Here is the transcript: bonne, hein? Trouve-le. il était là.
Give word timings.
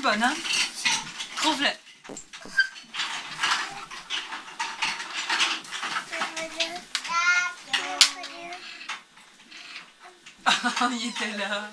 bonne, 0.00 0.22
hein? 0.22 0.34
Trouve-le. 1.36 1.68
il 10.92 11.08
était 11.08 11.36
là. 11.36 11.70